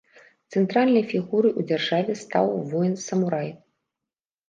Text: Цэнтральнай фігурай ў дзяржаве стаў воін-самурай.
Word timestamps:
Цэнтральнай 0.55 1.03
фігурай 1.11 1.53
ў 1.59 1.61
дзяржаве 1.73 2.19
стаў 2.25 2.53
воін-самурай. 2.75 3.57